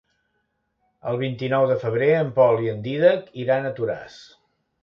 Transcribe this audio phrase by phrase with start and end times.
[1.11, 4.21] El vint-i-nou de febrer en Pol i en Dídac iran a Toràs.